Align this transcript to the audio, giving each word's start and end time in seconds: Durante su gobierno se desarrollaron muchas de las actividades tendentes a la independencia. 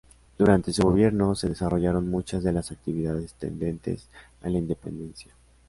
Durante 0.39 0.73
su 0.73 0.81
gobierno 0.81 1.35
se 1.35 1.47
desarrollaron 1.47 2.09
muchas 2.09 2.41
de 2.41 2.51
las 2.51 2.71
actividades 2.71 3.35
tendentes 3.35 4.07
a 4.41 4.49
la 4.49 4.57
independencia. 4.57 5.31